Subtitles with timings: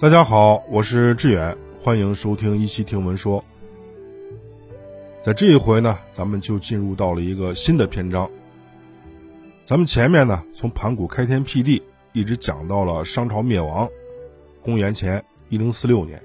[0.00, 3.44] 大家好，我是志远，欢迎收听一期听闻说。
[5.20, 8.30] 在这一回呢，咱们就进入到了一个新的篇章。
[9.66, 11.82] 咱们前面呢，从盘古开天辟地，
[12.12, 13.88] 一直讲到了商朝灭亡，
[14.62, 16.22] 公元前一零四六年，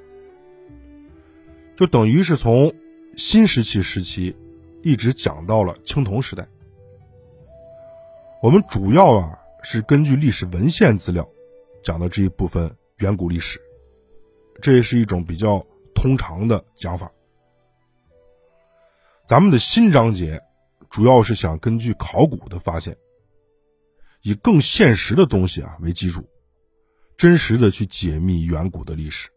[1.75, 2.71] 就等于是从
[3.17, 4.35] 新石器时期
[4.83, 6.47] 一直讲到了青铜时代。
[8.39, 11.27] 我们主要啊是根据历史文献资料
[11.83, 13.59] 讲的这一部分远古历史，
[14.61, 17.11] 这也是一种比较通常的讲法。
[19.25, 20.41] 咱们的新章节
[20.89, 22.97] 主要是想根据考古的发现。
[24.25, 26.25] 以更现实的东西啊为基础，
[27.17, 29.29] 真实的去解密远古的历史。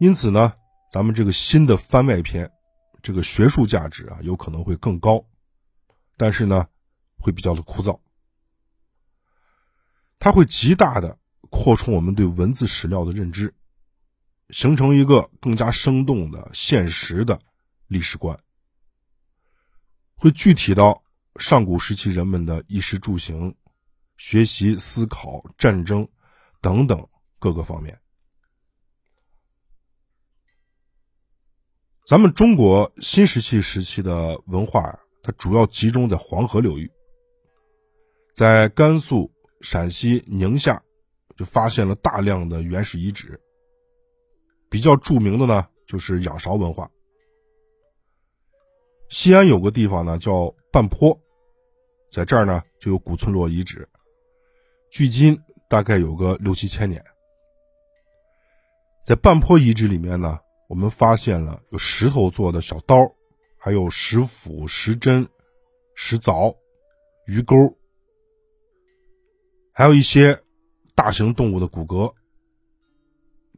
[0.00, 0.54] 因此呢，
[0.90, 2.50] 咱们这个新的番外篇，
[3.00, 5.24] 这个学术价值啊有可能会更高，
[6.16, 6.66] 但是呢，
[7.20, 8.00] 会比较的枯燥。
[10.18, 11.16] 它会极大的
[11.50, 13.52] 扩充我们对文字史料的认知，
[14.48, 17.38] 形成一个更加生动的现实的
[17.88, 18.38] 历史观，
[20.16, 21.02] 会具体到。
[21.38, 23.54] 上古时期人们的衣食住行、
[24.16, 26.06] 学习、思考、战争
[26.60, 27.98] 等等各个方面。
[32.04, 36.90] 咱们中国新石器时期的文化，它主要集中在黄河流域，
[38.34, 40.82] 在甘肃、陕西、宁夏
[41.36, 43.40] 就发现了大量的原始遗址。
[44.68, 46.90] 比较著名的呢，就是仰韶文化。
[49.08, 51.18] 西安有个地方呢，叫半坡，
[52.12, 53.88] 在这儿呢就有古村落遗址，
[54.90, 55.36] 距今
[55.68, 57.04] 大概有个六七千年。
[59.04, 60.38] 在半坡遗址里面呢，
[60.68, 63.12] 我们发现了有石头做的小刀，
[63.58, 65.28] 还有石斧、石针、
[65.96, 66.56] 石凿、
[67.26, 67.56] 鱼钩，
[69.72, 70.40] 还有一些
[70.94, 72.12] 大型动物的骨骼。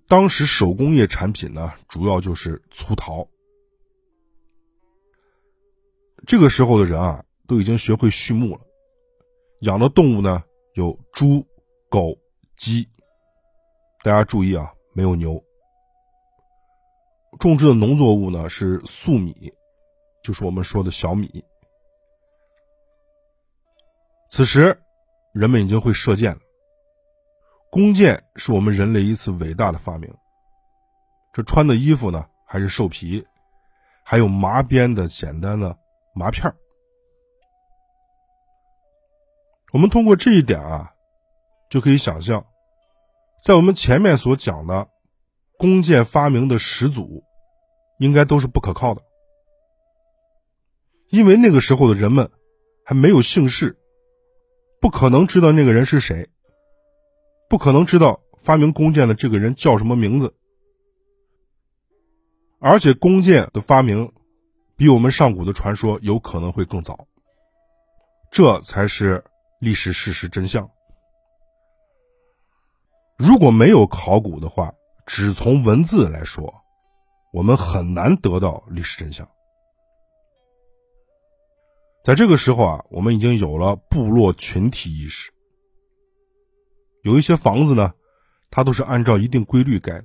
[0.09, 3.27] 当时手工业产品呢，主要就是粗陶。
[6.27, 8.61] 这个时候的人啊，都已经学会畜牧了，
[9.61, 10.45] 养的动物呢
[10.75, 11.47] 有猪、
[11.89, 12.17] 狗、
[12.57, 12.87] 鸡。
[14.05, 15.43] 大家注意啊，没有牛。
[17.41, 19.53] 种植的农作物呢是粟米，
[20.23, 21.43] 就是我们说的小米。
[24.29, 24.79] 此时，
[25.33, 26.41] 人们已经会射箭了。
[27.73, 30.15] 弓箭是我们人类一次伟大的发明。
[31.33, 33.27] 这穿的衣服呢还是兽皮，
[34.05, 35.75] 还有麻编的简单的。
[36.15, 36.53] 麻片，
[39.73, 40.93] 我们通过这一点啊，
[41.71, 42.45] 就可以想象，
[43.43, 44.87] 在我们前面所讲的
[45.57, 47.25] 弓箭发明的始祖，
[47.99, 49.01] 应该都是不可靠的，
[51.09, 52.31] 因为那个时候的人们
[52.85, 53.75] 还没有姓氏，
[54.79, 56.29] 不可能知道那个人是谁，
[57.53, 60.35] 不可能知道发明弓箭的这个人叫什么名字，
[62.59, 64.11] 而且弓箭的发明。
[64.75, 67.07] 比我们上古的传说有可能会更早，
[68.31, 69.23] 这才是
[69.61, 70.71] 历史事实真相。
[73.19, 74.73] 如果没有考古的话，
[75.05, 76.55] 只从文字来说，
[77.35, 79.29] 我们很难得到历史真相。
[82.03, 85.32] 在这个时候啊，我们已经有了部落群体意识，
[87.03, 87.93] 有一些房子呢，
[88.51, 90.05] 它都是按照一定规律盖的，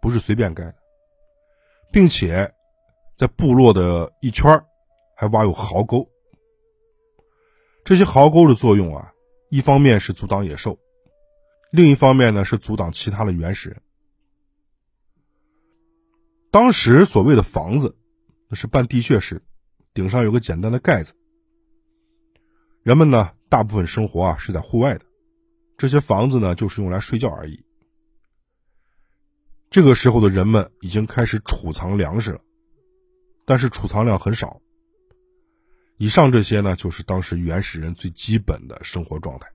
[0.00, 0.74] 不是随便盖的，
[1.92, 2.54] 并且。
[3.16, 4.60] 在部落的一圈
[5.16, 6.04] 还挖有壕沟，
[7.84, 9.12] 这些壕沟的作用啊，
[9.50, 10.76] 一方面是阻挡野兽，
[11.70, 13.80] 另一方面呢是阻挡其他的原始人。
[16.50, 17.96] 当时所谓的房子，
[18.48, 19.40] 那是半地穴式，
[19.94, 21.14] 顶上有个简单的盖子。
[22.82, 25.04] 人们呢，大部分生活啊是在户外的，
[25.76, 27.64] 这些房子呢就是用来睡觉而已。
[29.70, 32.40] 这个时候的人们已经开始储藏粮食了。
[33.46, 34.58] 但是储藏量很少。
[35.98, 39.46] 以上这些呢，就是当时原始人最基本的生活状态。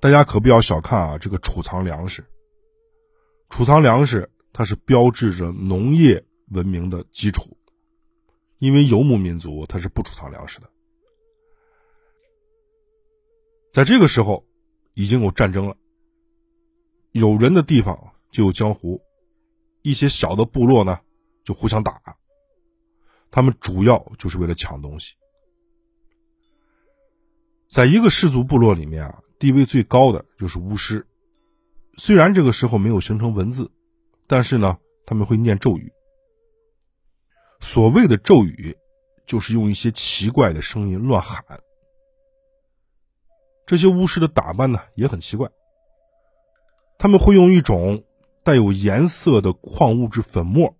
[0.00, 2.24] 大家可不要小看啊，这个储藏粮食。
[3.50, 7.56] 储藏粮食，它是标志着农业文明的基础，
[8.58, 10.70] 因为游牧民族它是不储藏粮食的。
[13.74, 14.46] 在这个时候，
[14.94, 15.76] 已经有战争了，
[17.10, 19.02] 有人的地方就有江湖，
[19.82, 21.00] 一些小的部落呢。
[21.42, 22.00] 就互相打，
[23.30, 25.14] 他们主要就是为了抢东西。
[27.68, 31.06] 在一个氏族部落里面啊，地位最高的就是巫师。
[31.98, 33.72] 虽然这个时候没有形成文字，
[34.26, 35.92] 但是呢，他们会念咒语。
[37.60, 38.74] 所谓的咒语，
[39.26, 41.44] 就是用一些奇怪的声音乱喊。
[43.66, 45.48] 这些巫师的打扮呢，也很奇怪，
[46.98, 48.04] 他们会用一种
[48.42, 50.76] 带有颜色的矿物质粉末，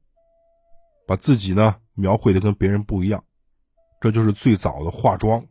[1.07, 3.25] 把自己呢描绘的跟别人不一样，
[4.01, 5.47] 这就是最早的化妆。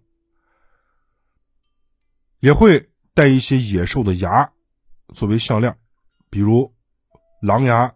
[2.39, 4.51] 也会带一些野兽的牙
[5.13, 5.77] 作为项链，
[6.29, 6.73] 比如
[7.41, 7.95] 狼牙、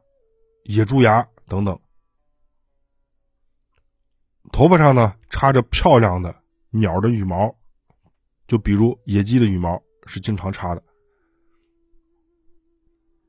[0.63, 1.77] 野猪牙等等。
[4.53, 7.56] 头发上呢插着漂亮的鸟的羽毛，
[8.47, 10.83] 就比如野鸡的羽毛是经常插的。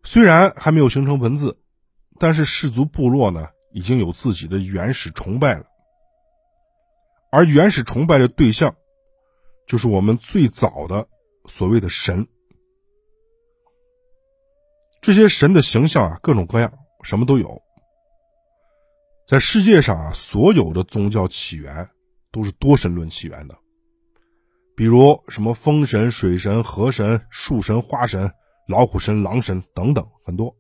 [0.05, 1.59] 虽然还没有形成文字，
[2.19, 5.67] 但是氏族部落呢已经有自己的原始崇拜了，
[7.31, 8.75] 而原始崇拜的对象。
[9.67, 11.07] 就是我们最早的
[11.47, 12.27] 所谓的神，
[15.03, 16.73] 这些神的形象啊，各种各样，
[17.03, 17.61] 什么都有。
[19.27, 21.87] 在世界上啊，所有的宗教起源
[22.31, 23.55] 都是多神论起源的，
[24.79, 28.33] 比如什么风神、水神、河神、树神、花神、
[28.69, 30.57] 老虎神、狼神等等，很多。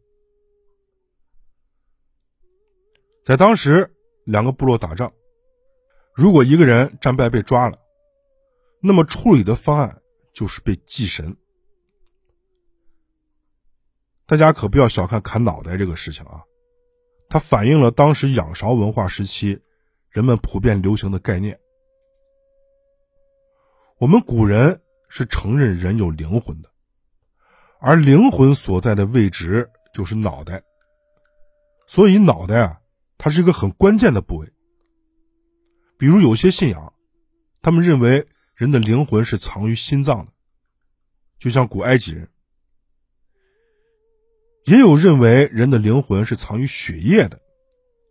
[3.22, 3.94] 在当时，
[4.24, 5.12] 两个部落打仗，
[6.16, 7.78] 如果一个人战败被抓了。
[8.82, 10.02] 那么处理的方案
[10.34, 11.36] 就是被祭神。
[14.26, 16.42] 大家可不要小看砍脑袋这个事情啊，
[17.28, 19.62] 它反映了当时仰韶文化时期
[20.10, 21.56] 人们普遍流行的概念。
[23.98, 26.70] 我们古人是承认人有灵魂的，
[27.80, 30.62] 而灵魂所在的位置就是脑袋，
[31.86, 32.80] 所以脑袋啊，
[33.16, 34.52] 它是一个很关键的部位。
[35.98, 36.92] 比如有些信仰，
[37.62, 38.26] 他们认为。
[38.58, 40.32] 人的灵魂是藏于心脏的，
[41.38, 42.26] 就像古埃及人；
[44.64, 47.40] 也有认为人的灵魂是藏于血液的，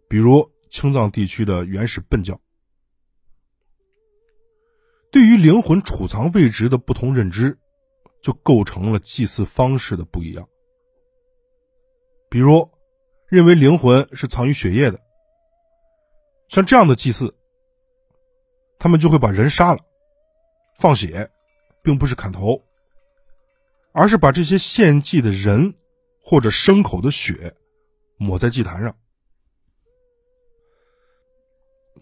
[0.08, 2.40] 比如青藏地区的原始苯教。
[5.18, 7.58] 对于灵魂储藏位置的不同认知，
[8.22, 10.48] 就构成了祭祀方式的不一样。
[12.30, 12.70] 比如，
[13.28, 15.02] 认为灵魂是藏于血液的，
[16.50, 17.36] 像这样的祭祀，
[18.78, 19.80] 他们就会把人杀了。
[20.76, 21.32] 放血，
[21.82, 22.64] 并不是砍头，
[23.94, 25.74] 而是把这些献祭的人
[26.22, 27.56] 或者牲口的血
[28.18, 28.96] 抹在祭坛上。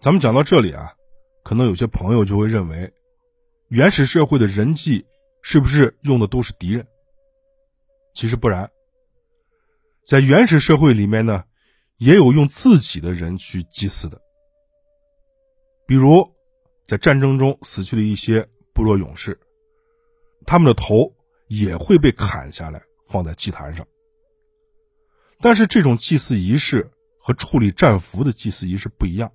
[0.02, 0.92] 咱们讲到这里啊，
[1.42, 2.92] 可能有些朋友就会认为，
[3.68, 5.06] 原始社会的人祭
[5.42, 6.86] 是不是用的都是敌人？
[8.12, 8.70] 其实不然，
[10.04, 11.44] 在原始社会里面呢，
[11.98, 14.20] 也有用自己的人去祭祀的，
[15.86, 16.32] 比如
[16.86, 18.46] 在战争中死去的一些。
[18.76, 19.40] 部落勇士，
[20.44, 21.10] 他们的头
[21.48, 23.88] 也会被砍下来放在祭坛上。
[25.40, 29.32] 但是这种祭祀仪式和处理战俘的祭祀仪式不一样。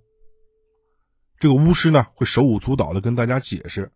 [1.40, 3.92] 这个巫师呢会手舞足蹈的跟大家解释，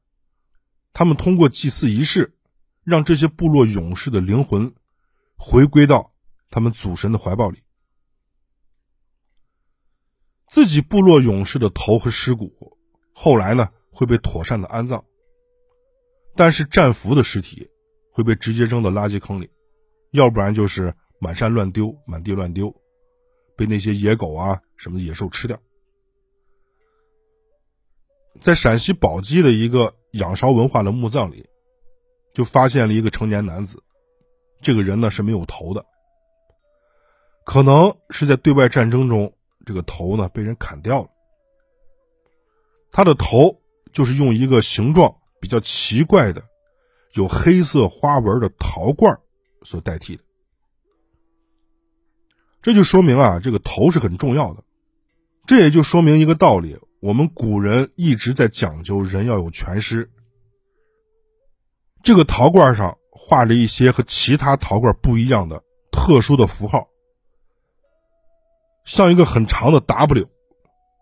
[0.96, 2.38] 他们通过祭祀仪式，
[2.86, 4.74] 让这些部落勇士的灵魂
[5.36, 6.14] 回归到
[6.50, 7.62] 他们祖神的怀抱里。
[10.48, 12.78] 自己部落勇士的头和尸骨，
[13.12, 15.04] 后来呢会被妥善的安葬。
[16.34, 17.70] 但是战俘的尸体
[18.10, 19.50] 会被直接扔到垃圾坑里，
[20.12, 22.74] 要不然就是满山乱丢、满地乱丢，
[23.58, 25.60] 被那些野狗啊什么野兽吃掉。
[28.40, 31.46] 在陕西宝鸡的一个仰韶文化的墓葬里，
[32.34, 33.82] 就发现了一个成年男子，
[34.62, 35.86] 这个人呢是没有头的，
[37.44, 39.34] 可能是在对外战争中，
[39.66, 41.10] 这个头呢被人砍掉了，
[42.92, 43.62] 他的头
[43.92, 45.16] 就是用一个形状。
[45.38, 46.42] 比较奇怪的，
[47.14, 49.16] 有黑色花纹的陶罐
[49.62, 50.24] 所代替的，
[52.64, 54.64] 这就说明啊，这个头是很重要的。
[55.46, 60.10] 这也就说明一个道理：我们古人一直在讲究人要有全尸。
[62.02, 66.88] 这个陶罐上画着一些和其他陶罐不一样的特殊的符号，
[68.86, 70.28] 像一个很长的 W，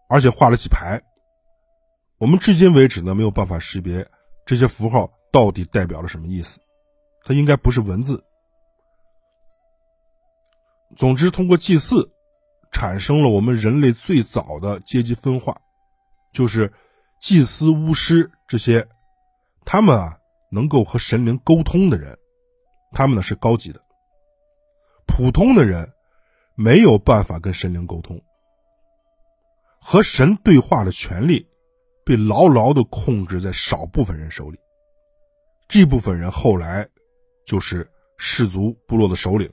[0.09, 1.01] 而且画了几排。
[2.17, 4.05] 我们至今为止呢，没有办法识别。
[4.45, 6.59] 这些符号到底代表了什么意思？
[7.23, 8.21] 它应该不是文字。
[10.97, 12.11] 总之，通过祭祀，
[12.73, 15.61] 产生了我们人类最早的阶级分化，
[16.33, 16.71] 就是
[17.21, 18.85] 祭司、巫师这些，
[19.63, 20.17] 他们啊
[20.51, 22.17] 能够和神灵沟通的人，
[22.91, 23.81] 他们呢是高级的。
[25.07, 25.89] 普通的人
[26.55, 28.21] 没有办法跟神灵沟通，
[29.79, 31.47] 和神对话的权利。
[32.05, 34.59] 被牢牢的控制在少部分人手里，
[35.69, 36.85] 这部分人后来
[37.45, 39.49] 就是氏族部落的首领，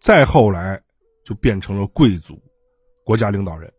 [0.00, 0.82] 再后来
[1.24, 2.36] 就变成了贵族、
[3.04, 3.72] 国家领导人。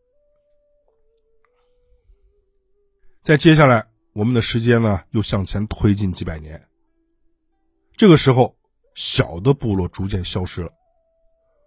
[3.27, 6.65] 在接下来，我们的时间呢又向前推进几百年。
[7.98, 8.55] 这个时候，
[8.96, 10.72] 小的部落逐渐消失了，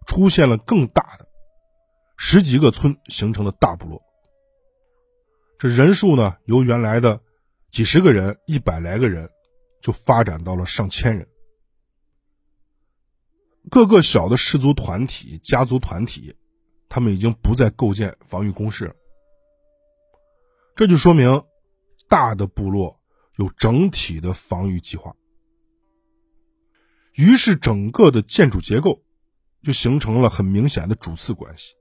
[0.07, 1.29] 出现了更大的
[2.17, 4.01] 十几个村形成的大部落。
[5.59, 7.21] 这人数呢，由原来的
[7.69, 9.29] 几十个人、一百来个人，
[9.83, 11.29] 就发展到了上千人。
[13.71, 16.35] 各个小的氏族团体、家族团体，
[16.89, 18.97] 他们已经不再构建防御工事。
[20.75, 21.45] 这就说明，
[22.11, 23.01] 大的部落
[23.37, 25.17] 有整体的防御计划。
[27.13, 29.03] 于是，整个的建筑结构
[29.63, 31.75] 就形成了很明显的主次关系。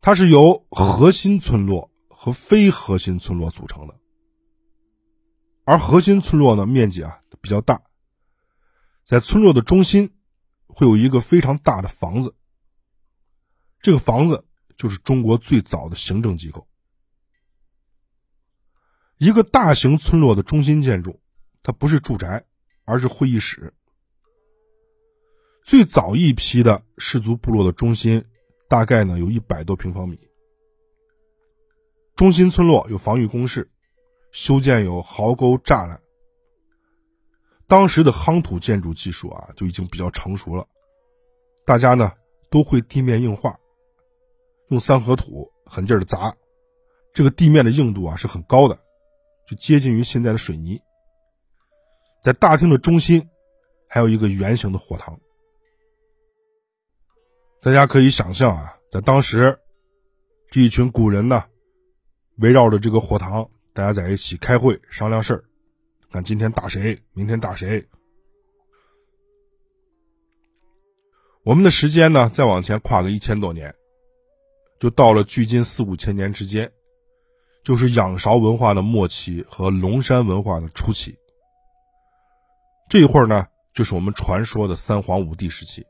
[0.00, 3.98] 它是由核心村落和非核心村落组成的，
[5.64, 7.80] 而核心村落呢，面积啊比较大。
[9.04, 10.10] 在村落的中心，
[10.66, 12.34] 会有一个非常大的房子。
[13.80, 14.44] 这个房子
[14.76, 16.68] 就是中国最早的行政机构。
[19.22, 21.20] 一个大型村落的中心建筑，
[21.62, 22.44] 它不是住宅，
[22.84, 23.72] 而是会议室。
[25.62, 28.24] 最早一批的氏族部落的中心，
[28.68, 30.18] 大概呢有一百多平方米。
[32.16, 33.70] 中心村落有防御工事，
[34.32, 36.02] 修建有壕沟栅栏。
[37.68, 40.66] 当时的夯土建筑技术啊，就已经比较成熟了。
[41.64, 42.10] 大家呢
[42.50, 43.56] 都会地面硬化，
[44.70, 46.34] 用三合土狠劲儿的砸，
[47.14, 48.76] 这个地面的硬度啊是很高的，
[49.46, 50.80] 就接近于现在的水泥。
[52.22, 53.28] 在大厅的中心，
[53.88, 55.18] 还有一个圆形的火塘。
[57.60, 59.58] 大家可以想象啊，在当时，
[60.50, 61.44] 这一群古人呢，
[62.38, 65.44] 围绕着这个火塘，大家在一起开会商量事儿。
[66.10, 67.88] 看今天打谁，明天打谁。
[71.44, 73.74] 我们的时间呢，再往前跨个一千多年，
[74.78, 76.72] 就到了距今四五千年之间，
[77.62, 81.16] 就是仰韶文化的末期和龙山文化的初期。
[82.88, 85.84] 这一会儿呢，就是我们传说的三皇五帝时期。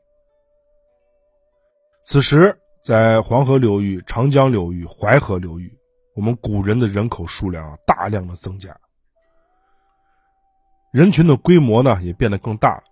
[2.03, 5.73] 此时，在黄河流域、长江流域、淮河流域，
[6.15, 8.75] 我们古人的人口数量大量的增加。
[10.91, 12.83] 人群的规模呢也变得更大，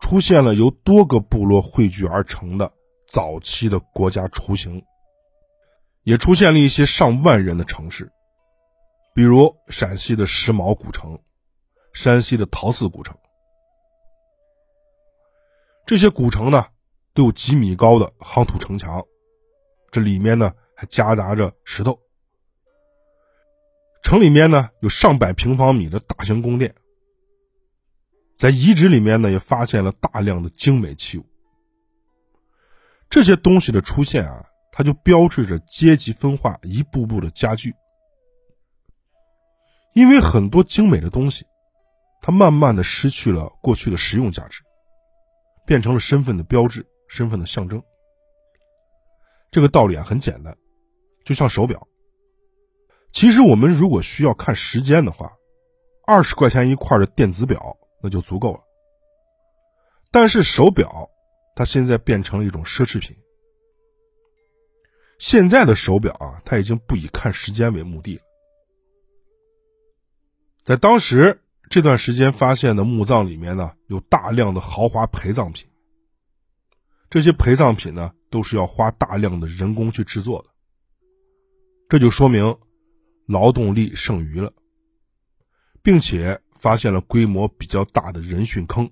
[0.00, 2.70] 出现了由多个部落汇聚而成的
[3.08, 4.84] 早期的国家雏形，
[6.04, 8.10] 也出现了一些上万人的城市，
[9.14, 11.18] 比如陕西的石峁古城、
[11.92, 13.16] 山西的陶寺古城。
[15.86, 16.66] 这些古城呢
[17.12, 19.04] 都有几米高的夯土城墙，
[19.90, 21.98] 这里面呢还夹杂着石头。
[24.02, 26.74] 城里面呢有上百平方米的大型宫殿。
[28.36, 31.24] 在遗址里面呢，也发现了大量的精美器物。
[33.08, 34.44] 这些东西的出现啊，
[34.76, 37.72] 它就标志着阶级分化一步步的加剧。
[39.94, 41.46] 因为很多精美的东西，
[42.20, 44.60] 它慢慢的失去了过去的实用价值，
[45.64, 47.80] 变成了身份的标志、身份的象征。
[49.52, 50.52] 这个道理啊很简单，
[51.24, 51.86] 就像手表。
[53.12, 55.32] 其实我们如果需要看时间的话，
[56.04, 57.76] 二十块钱一块的电子表。
[58.02, 58.60] 那就足够了。
[60.10, 61.08] 但是手表，
[61.56, 63.16] 它现在变成了一种奢侈品。
[65.18, 68.22] 现在的手表啊，它已经不以看时间为目的了。
[70.64, 75.68] 在当时这段时间发现的墓葬里面呢，有大量的豪华陪葬品。
[77.08, 80.50] 这些陪葬品呢，都是要花大量的人工去制作的。
[81.88, 82.56] 这就说明
[83.26, 84.52] 劳动力剩余了，
[85.82, 86.40] 并且。
[86.54, 88.90] 发现了规模比较大的人殉坑，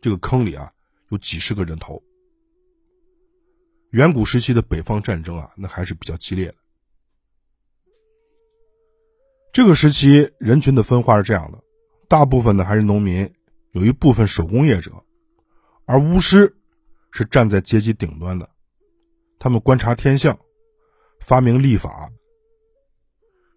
[0.00, 0.72] 这个坑里啊
[1.10, 2.02] 有几十个人头。
[3.92, 6.54] 远古时期的北方战争啊，那还是比较激烈的。
[9.52, 11.62] 这个时期人群的分化是这样的：
[12.08, 13.32] 大部分呢还是农民，
[13.70, 15.04] 有一部分手工业者，
[15.86, 16.56] 而巫师
[17.10, 18.50] 是站在阶级顶端的，
[19.38, 20.38] 他们观察天象，
[21.20, 22.10] 发明历法，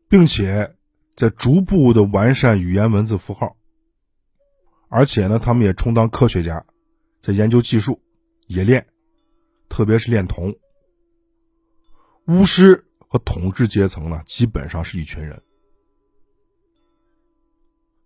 [0.07, 0.75] 并且。
[1.15, 3.55] 在逐步的完善语言文字符号，
[4.89, 6.65] 而且呢，他们也充当科学家，
[7.21, 8.01] 在研究技术、
[8.47, 8.85] 冶炼，
[9.75, 10.55] 特别是炼铜。
[12.27, 15.43] 巫师和统治阶层呢，基本上是一群人。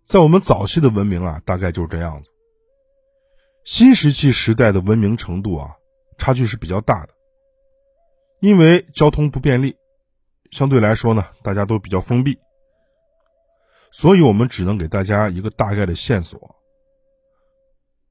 [0.02, 2.32] 在我们早期的文明啊，大概就是这样子。
[3.62, 5.76] 新石器时代的文明程度啊，
[6.18, 7.14] 差距是比较大的，
[8.40, 9.76] 因为交通不便利，
[10.50, 12.36] 相对来说呢，大家都比较封闭。
[13.92, 16.56] 所以，我们只能给大家一个大概的线索，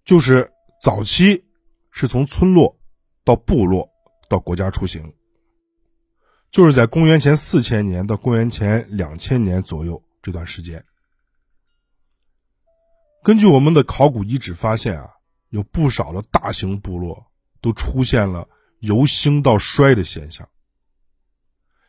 [0.05, 0.49] 就是
[0.81, 1.43] 早期
[1.91, 2.78] 是从村落
[3.23, 3.89] 到部落
[4.29, 5.13] 到国家出行，
[6.49, 10.83] 就是在公元前四千年到公元前两千年左右这段时间。
[13.23, 15.09] 根据我们的考古遗址发现啊，
[15.49, 17.27] 有不少的大型部落
[17.61, 18.47] 都出现了
[18.79, 20.47] 由兴到衰的现象。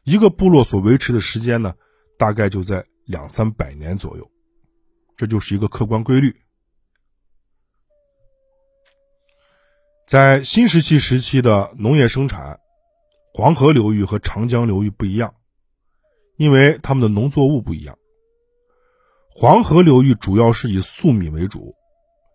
[0.02, 1.74] 一个部落所维持的时间呢，
[2.18, 4.30] 大概就在两三百年左右，
[5.16, 6.34] 这就是一个客观规律。
[10.10, 12.58] 在新石器时期的农业生产，
[13.32, 15.32] 黄河流域和长江流域不一样，
[16.36, 17.96] 因为他们的农作物不一样。
[19.32, 21.76] 黄河流域主要是以粟米为主，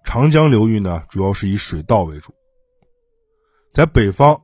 [0.05, 2.33] 长江流域呢主要是以水稻为主。
[3.73, 4.41] 在北方，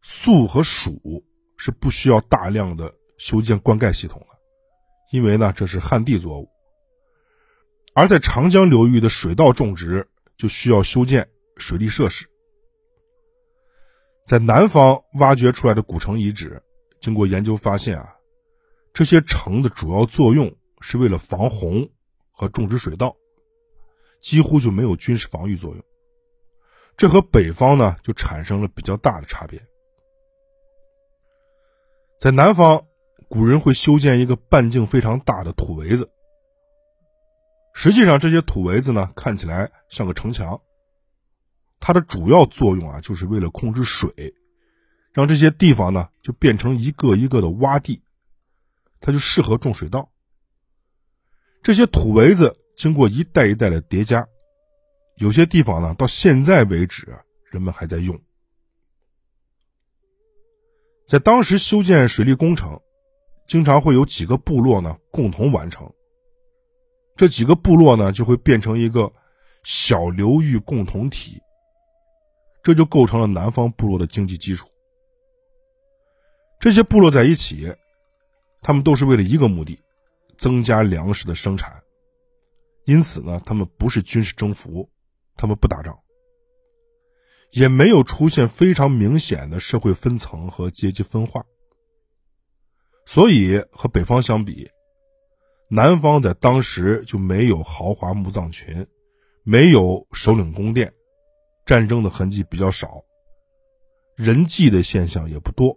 [0.00, 1.24] 粟和黍
[1.56, 4.38] 是不需要大量的修建灌溉系统的，
[5.10, 6.46] 因为呢这是旱地作物；
[7.96, 12.29] 而在长江流域的水稻种植就需要修建水利设施。
[14.24, 16.62] 在南方挖掘出来的古城遗址，
[17.00, 18.14] 经过研究发现啊，
[18.92, 21.88] 这些城的主要作用是为了防洪
[22.30, 23.16] 和种植水稻，
[24.20, 25.84] 几乎就没有军事防御作用。
[26.96, 29.60] 这和北方呢就产生了比较大的差别。
[32.18, 32.84] 在南方，
[33.28, 36.08] 古人会修建一个半径非常大的土围子，
[37.72, 40.60] 实际上这些土围子呢看起来像个城墙。
[41.80, 44.34] 它的主要作用啊，就是为了控制水，
[45.12, 48.00] 让这些地方呢就变成一个一个的洼地，
[49.00, 50.08] 它就适合种水稻。
[51.62, 54.26] 这些土围子经过一代一代的叠加，
[55.16, 57.08] 有些地方呢到现在为止
[57.50, 58.18] 人们还在用。
[61.06, 62.80] 在当时修建水利工程，
[63.48, 65.90] 经常会有几个部落呢共同完成，
[67.16, 69.12] 这几个部落呢就会变成一个
[69.64, 71.40] 小流域共同体。
[72.62, 74.68] 这就构成了南方部落的经济基础。
[76.58, 77.74] 这些部落在一起，
[78.60, 79.78] 他们都是为了一个目的：
[80.36, 81.82] 增加粮食的生产。
[82.84, 84.90] 因此呢，他们不是军事征服，
[85.36, 85.98] 他们不打仗，
[87.52, 91.44] 也没有出现非常明显的社会分层和阶级分化。
[93.06, 94.70] 所以和北方相比，
[95.68, 98.86] 南方在当时就没有豪华墓葬群，
[99.44, 100.92] 没有首领宫殿。
[101.70, 103.00] 战争的痕迹比较少，
[104.16, 105.72] 人际的现象也不多。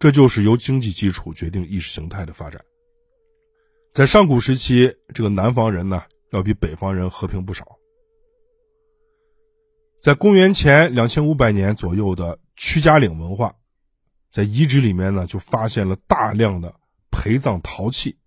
[0.00, 2.60] 这就是由经济基础决定意识形态的发展。
[3.92, 7.64] 在上古时期，这个南方人呢要比北方人和平不少。
[10.02, 13.54] 在公元前两千五百年左右的屈家岭文化，
[14.28, 16.74] 在遗址里面呢就发现了大量的
[17.12, 18.18] 陪葬陶器，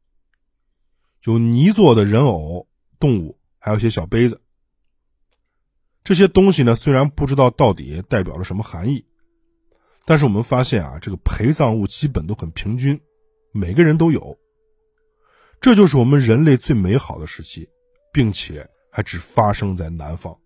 [1.26, 2.65] 有泥做的人偶、
[2.98, 4.41] 动物，还有一些小杯子。
[6.12, 9.06] 这些东西呢，虽然不知道到底代表了什么含义，
[10.06, 13.00] 但是我们发现啊，这个陪葬物基本都很平均，
[13.54, 14.38] 每个人都有。
[15.62, 17.69] 这就是我们人类最美好的时期，
[18.12, 20.38] 并且还只发生在南方。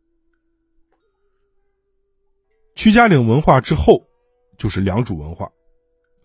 [2.75, 4.05] 屈家岭文化之后，
[4.59, 5.51] 就是良渚文化，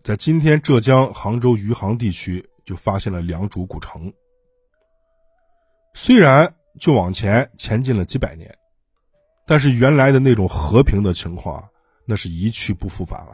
[0.02, 4.12] 在今天浙江杭州余杭地区就发现了良渚古城。
[5.94, 8.54] 虽然就往前前进了几百年。
[9.50, 11.68] 但是原来的那种和平的情况，
[12.04, 13.32] 那是一去不复返了。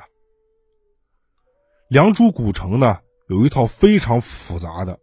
[1.90, 2.98] 良渚古城呢，
[3.28, 4.98] 有一套非常复杂的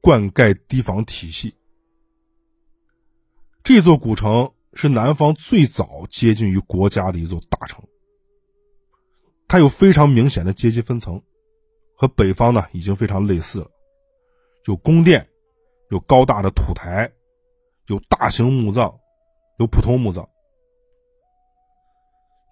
[0.00, 1.52] 灌溉堤防体系。
[3.64, 7.82] 这座古城是南方最早接近于国家的一座大城，
[9.48, 11.20] 它有非常明显的阶级分层，
[11.96, 13.68] 和北方呢已经非常类似了。
[14.66, 15.28] 有宫殿，
[15.90, 17.10] 有高大的土台，
[17.88, 18.94] 有大型墓葬，
[19.58, 20.24] 有普通墓葬。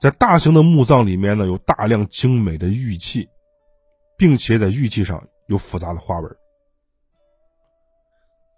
[0.00, 3.28] 在大型的墓葬里面呢，有大量精美的玉器，
[4.16, 6.36] 并且在玉器上有复杂的花纹。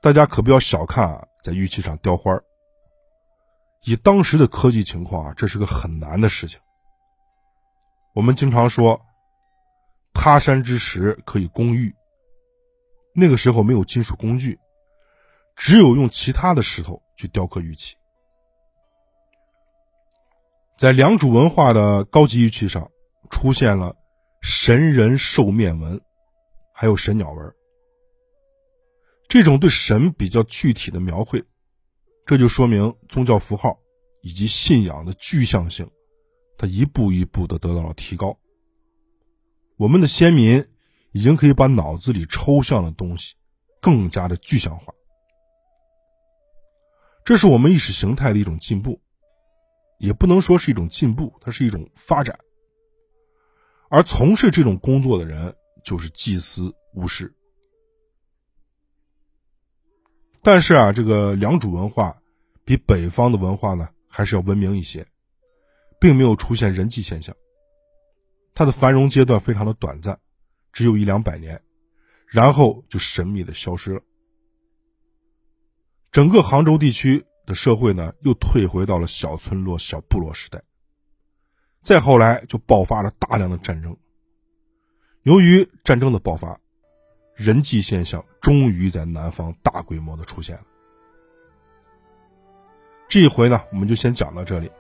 [0.01, 2.33] 大家可不要小看啊，在玉器上雕花
[3.83, 6.61] 以当时的科技情况啊，这是个很难的事情。
[8.15, 9.01] 我们经常说，
[10.15, 11.93] 他山之石可以攻玉。
[13.17, 14.57] 那个时候没有金属工具，
[15.57, 17.97] 只有用其他的石头去雕刻玉器。
[20.79, 22.91] 在良渚文化的高级玉器上，
[23.31, 23.95] 出现了
[24.41, 26.01] 神人兽面纹，
[26.75, 27.55] 还有神鸟纹。
[29.29, 31.43] 这种对神比较具体的描绘，
[32.27, 33.79] 这就说明宗教符号
[34.23, 35.89] 以及信仰的具象性，
[36.59, 38.37] 它一步一步的得到了提高。
[39.77, 40.65] 我们的先民
[41.13, 43.35] 已经可以把脑子里抽象的东西
[43.81, 44.93] 更加的具象化，
[47.25, 49.01] 这是我们意识形态的一种进步。
[50.03, 52.37] 也不能说是一种进步，它是一种发展。
[53.89, 57.33] 而从事这种工作的人就是祭司、巫师。
[60.43, 62.21] 但是啊，这个良渚文化
[62.65, 65.07] 比北方的文化呢还是要文明一些，
[66.01, 67.37] 并没有出现人际现象。
[68.55, 70.19] 它的繁荣阶段非常的短暂，
[70.73, 71.63] 只有一两百年，
[72.27, 74.01] 然后就神秘的消失了。
[76.11, 80.63] 整个杭州地区的社会呢，又退回到了小村落、小部落时代。
[81.81, 83.97] 再后来，就爆发了大量的战争。
[85.23, 86.59] 由于战争的爆发，
[87.35, 90.63] 人迹现象终于在南方大规模的出现了。
[93.09, 94.71] 这一回呢，我们就先讲到这里，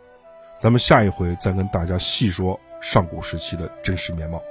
[0.61, 4.43] 咱们下一回再跟大家细说上古时期的真实面貌。